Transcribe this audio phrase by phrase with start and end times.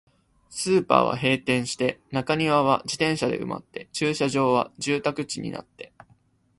[0.49, 5.93] スーパーは閉店して、中庭は自転車で埋まって、駐車場は住宅地になって、